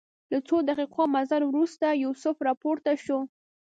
له 0.31 0.39
څو 0.47 0.57
دقیقو 0.69 1.03
مزل 1.15 1.41
وروسته 1.47 1.85
یوسف 2.03 2.35
راپورته 2.47 2.91
شو. 3.03 3.19